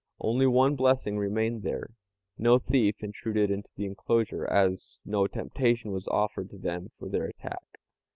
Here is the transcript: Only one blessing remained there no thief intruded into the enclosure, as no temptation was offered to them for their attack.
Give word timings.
Only 0.19 0.47
one 0.47 0.75
blessing 0.75 1.19
remained 1.19 1.61
there 1.61 1.91
no 2.35 2.57
thief 2.57 3.03
intruded 3.03 3.51
into 3.51 3.69
the 3.75 3.85
enclosure, 3.85 4.47
as 4.47 4.97
no 5.05 5.27
temptation 5.27 5.91
was 5.91 6.07
offered 6.07 6.49
to 6.49 6.57
them 6.57 6.89
for 6.97 7.07
their 7.07 7.25
attack. 7.25 7.79